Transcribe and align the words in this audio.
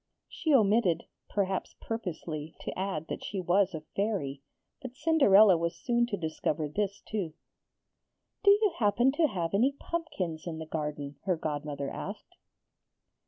She 0.27 0.51
omitted, 0.51 1.03
perhaps 1.29 1.75
purposely, 1.79 2.55
to 2.61 2.75
add 2.75 3.07
that 3.07 3.23
she 3.23 3.39
was 3.39 3.75
a 3.75 3.81
Fairy; 3.95 4.41
but 4.81 4.95
Cinderella 4.95 5.55
was 5.59 5.75
soon 5.77 6.07
to 6.07 6.17
discover 6.17 6.67
this 6.67 7.01
too. 7.07 7.33
'Do 8.43 8.49
you 8.49 8.73
happen 8.79 9.11
to 9.11 9.27
have 9.27 9.53
any 9.53 9.73
pumpkins 9.79 10.47
in 10.47 10.57
the 10.57 10.65
garden?' 10.65 11.17
her 11.25 11.37
godmother 11.37 11.91
asked. 11.91 12.35